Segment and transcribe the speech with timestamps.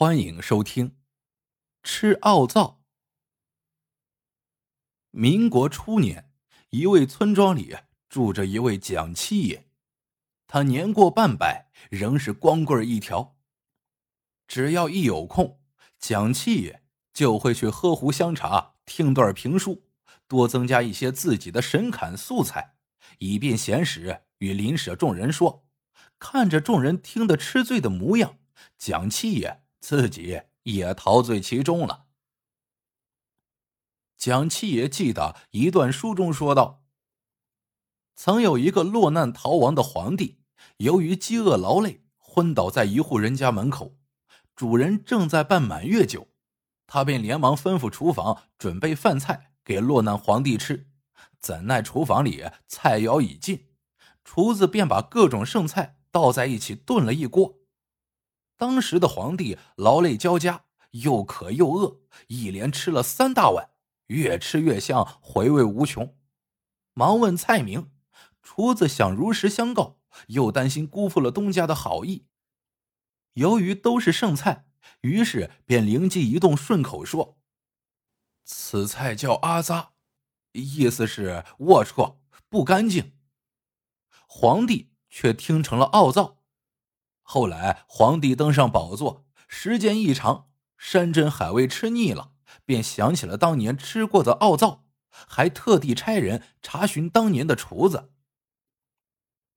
[0.00, 0.88] 欢迎收听
[1.82, 2.80] 《吃奥灶》。
[5.10, 6.32] 民国初年，
[6.70, 7.76] 一位村庄里
[8.08, 9.68] 住着一位蒋七爷，
[10.46, 13.36] 他年过半百，仍是光棍一条。
[14.48, 15.60] 只要一有空，
[15.98, 19.84] 蒋七爷就会去喝壶香茶，听段评书，
[20.26, 22.74] 多增加一些自己的神侃素材，
[23.18, 25.68] 以便闲时与邻舍众人说。
[26.18, 28.38] 看着众人听得吃醉的模样，
[28.78, 29.59] 蒋七爷。
[29.80, 32.06] 自己也陶醉其中了。
[34.16, 36.84] 蒋七爷记得一段书中说道
[38.14, 40.42] ：“曾有一个落难逃亡的皇帝，
[40.76, 43.96] 由于饥饿劳累，昏倒在一户人家门口。
[44.54, 46.28] 主人正在办满月酒，
[46.86, 50.90] 他便连忙吩咐厨房准备饭菜给落难皇帝吃。
[51.38, 53.70] 怎奈厨房里菜肴已尽，
[54.22, 57.56] 厨子便把各种剩菜倒在一起炖了一锅。”
[58.60, 63.70] 当时的皇帝劳累交加，又渴又饿，一连吃了三大碗，
[64.08, 66.14] 越吃越香，回味无穷。
[66.92, 67.90] 忙问菜名，
[68.42, 72.26] 厨子想如实相告，又担心辜负了东家的好意。
[73.32, 74.66] 由于都是剩菜，
[75.00, 77.38] 于是便灵机一动，顺口说
[78.44, 79.92] ：“此菜叫阿扎，
[80.52, 82.18] 意思是龌龊、
[82.50, 83.16] 不干净。”
[84.28, 86.39] 皇帝却听成了奥灶。
[87.32, 92.32] 后来皇帝登上宝座，时间一长，山珍海味吃腻了，
[92.64, 98.10] 便想起了当年吃过的奥灶，还特地差人查询当年的厨子。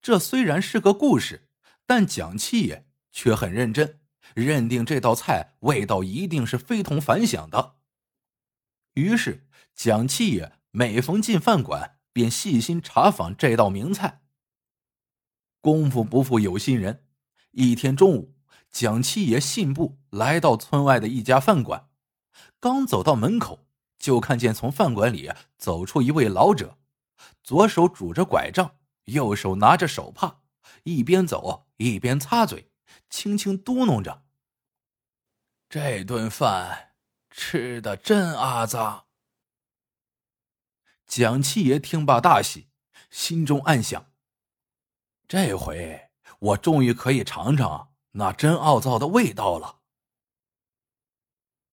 [0.00, 1.48] 这虽然是个故事，
[1.84, 3.98] 但蒋七爷却很认真，
[4.36, 7.78] 认定这道菜味道一定是非同凡响的。
[8.94, 14.22] 于是蒋七爷每逢进饭馆，便细心查访这道名菜。
[15.60, 17.02] 功夫不负有心人。
[17.56, 18.34] 一天中午，
[18.70, 21.88] 蒋七爷信步来到村外的一家饭馆，
[22.60, 23.66] 刚走到门口，
[23.98, 26.76] 就看见从饭馆里走出一位老者，
[27.42, 30.42] 左手拄着拐杖，右手拿着手帕，
[30.82, 32.70] 一边走一边擦嘴，
[33.08, 34.24] 轻轻嘟囔着
[35.70, 36.92] ：“这顿饭
[37.30, 39.06] 吃的真阿杂。”
[41.08, 42.68] 蒋七爷听罢大喜，
[43.08, 44.12] 心中暗想
[45.26, 46.02] ：“这回。”
[46.38, 49.80] 我终于可以尝尝那真奥灶的味道了。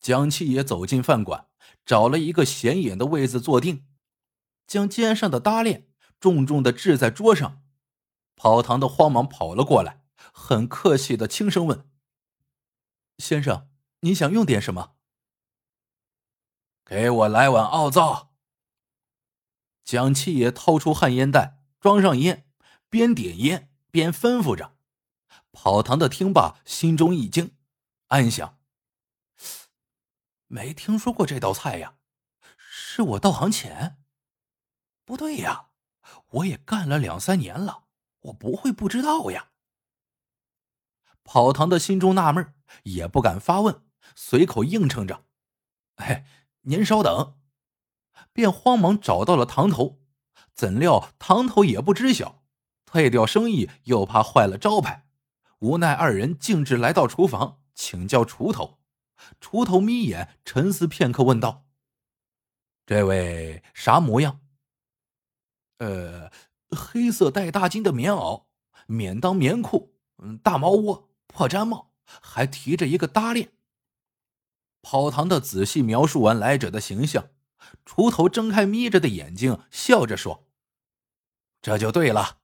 [0.00, 1.48] 蒋七爷走进饭馆，
[1.86, 3.86] 找了一个显眼的位子坐定，
[4.66, 5.88] 将肩上的搭链
[6.20, 7.62] 重重的置在桌上。
[8.36, 11.88] 跑堂的慌忙跑了过来，很客气的轻声问
[13.18, 14.96] ：“先生，你想用点什么
[16.84, 18.34] ？”“给我来碗奥灶。”
[19.84, 22.46] 蒋七爷掏出旱烟袋，装上烟，
[22.88, 23.73] 边点烟。
[23.94, 24.76] 边吩咐着，
[25.52, 27.56] 跑堂的听罢，心中一惊，
[28.08, 28.58] 暗想：
[30.48, 31.94] 没听说过这道菜呀，
[32.58, 34.02] 是我道行浅？
[35.04, 35.68] 不对呀，
[36.30, 37.84] 我也干了两三年了，
[38.22, 39.52] 我不会不知道呀。
[41.22, 42.52] 跑堂的心中纳闷，
[42.82, 45.24] 也不敢发问，随口应承着
[46.02, 46.26] ：“哎，
[46.62, 47.38] 您稍等。”
[48.34, 50.02] 便慌忙找到了堂头，
[50.52, 52.43] 怎料堂头也不知晓。
[52.94, 55.04] 退掉生意，又怕坏了招牌，
[55.58, 58.78] 无奈二人径直来到厨房请教厨头。
[59.40, 61.66] 厨头眯眼沉思片刻，问道
[62.86, 64.38] ：“这位啥模样
[65.78, 66.30] ？”“呃，
[66.70, 68.44] 黑色带大襟的棉袄，
[68.86, 73.54] 免裆棉裤，嗯，大毛窝，破毡帽，还提着一个搭链。”
[74.82, 77.30] 跑堂的仔细描述完来者的形象，
[77.84, 80.46] 锄头睁开眯着的眼睛，笑着说
[81.60, 82.38] ：“这就对了。”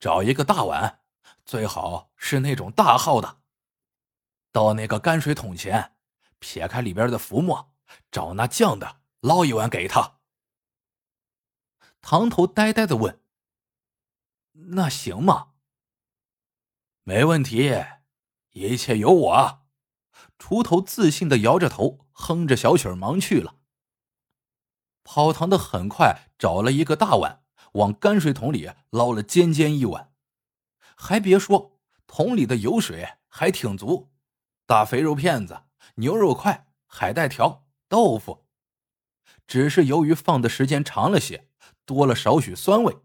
[0.00, 1.00] 找一个大碗，
[1.44, 3.40] 最好是那种大号的。
[4.52, 5.96] 到那个泔水桶前，
[6.38, 7.72] 撇开里边的浮沫，
[8.10, 10.18] 找那酱的捞一碗给他。
[12.00, 13.20] 堂头呆呆的问
[14.72, 15.54] ：“那行吗
[17.02, 17.84] ？”“没问题，
[18.52, 19.66] 一切由我。”
[20.38, 23.56] 锄头自信的摇着头，哼着小曲忙去了。
[25.02, 27.44] 跑堂的很快找了一个大碗。
[27.78, 30.12] 往泔水桶里捞了尖尖一碗，
[30.96, 31.78] 还别说，
[32.08, 34.10] 桶里的油水还挺足，
[34.66, 35.62] 大肥肉片子、
[35.94, 38.44] 牛肉块、海带条、豆腐，
[39.46, 41.48] 只是由于放的时间长了些，
[41.84, 42.98] 多了少许酸味。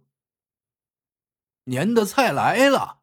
[1.65, 3.01] 您的菜来了，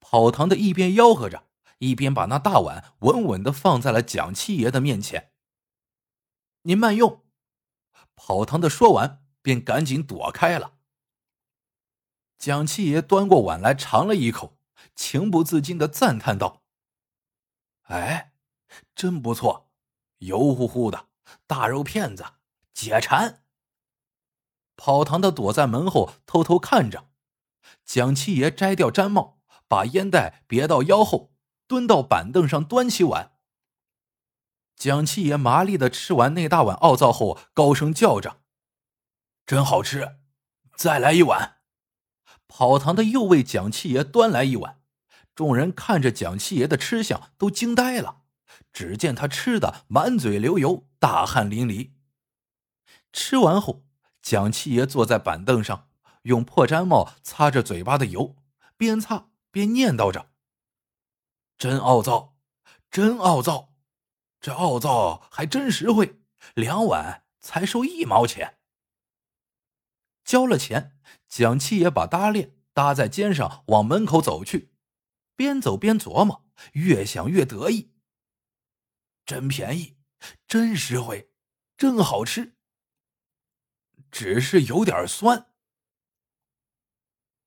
[0.00, 1.46] 跑堂的一边吆喝着，
[1.78, 5.30] 一边把那大碗稳稳的放在了蒋七爷的面前。
[6.62, 7.22] 您慢用，
[8.16, 9.23] 跑堂的说完。
[9.44, 10.72] 便赶紧躲开了。
[12.38, 14.56] 蒋七爷端过碗来尝了一口，
[14.94, 16.62] 情不自禁的赞叹道
[17.84, 18.32] ：“哎，
[18.94, 19.70] 真不错，
[20.20, 21.08] 油乎乎的
[21.46, 22.24] 大肉片子，
[22.72, 23.44] 解馋。
[24.76, 27.10] 跑堂的躲在门后偷偷看着，
[27.84, 31.34] 蒋七爷摘掉毡帽，把烟袋别到腰后，
[31.66, 33.32] 蹲到板凳上端起碗。
[34.74, 38.40] 蒋七爷麻利的吃完那大碗奥灶后，高声叫着
[39.46, 40.16] ：“真好吃，
[40.76, 41.58] 再来一碗。”
[42.48, 44.80] 跑堂的又为蒋七爷端来一碗。
[45.34, 48.22] 众人看着蒋七爷的吃相，都惊呆了。
[48.72, 51.90] 只见他吃的满嘴流油，大汗淋漓。
[53.12, 53.84] 吃完后，
[54.22, 55.88] 蒋七爷坐在板凳上，
[56.22, 58.36] 用破毡帽擦着嘴巴的油，
[58.76, 60.30] 边擦边念叨着
[61.58, 62.36] ：“真傲灶，
[62.90, 63.74] 真傲灶，
[64.40, 66.20] 这傲灶还真实惠，
[66.54, 68.58] 两碗才收一毛钱。”
[70.24, 70.98] 交了钱，
[71.28, 74.72] 蒋七爷把搭链搭在肩上，往门口走去。
[75.36, 77.92] 边走边琢磨，越想越得意。
[79.26, 79.96] 真便宜，
[80.46, 81.30] 真实惠，
[81.76, 82.56] 真好吃。
[84.10, 85.48] 只是有点酸。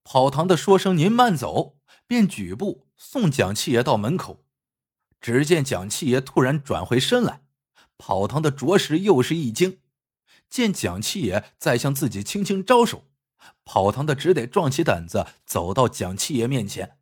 [0.03, 1.77] 跑堂的说声“您慢走”，
[2.07, 4.45] 便举步送蒋七爷到门口。
[5.19, 7.45] 只见蒋七爷突然转回身来，
[7.97, 9.81] 跑堂的着实又是一惊。
[10.49, 13.05] 见蒋七爷在向自己轻轻招手，
[13.65, 16.99] 跑堂的只得壮起胆子走到蒋七爷面前。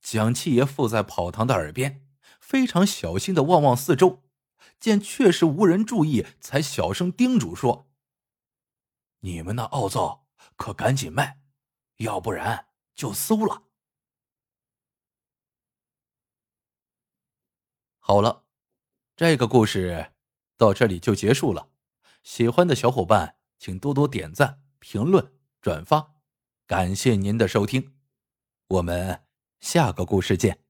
[0.00, 2.06] 蒋七爷附在跑堂的耳边，
[2.40, 4.22] 非常小心的望望四周，
[4.78, 7.90] 见确实无人注意，才小声叮嘱说
[9.20, 11.40] ：“你们那奥灶可赶紧卖，
[11.96, 13.64] 要不然就馊了。”
[17.98, 18.44] 好了，
[19.14, 20.12] 这个故事
[20.56, 21.68] 到这里就结束了。
[22.22, 26.14] 喜欢的小伙伴请多多点赞、评论、转发，
[26.66, 27.94] 感谢您的收听，
[28.68, 29.22] 我们。
[29.60, 30.69] 下个故事见。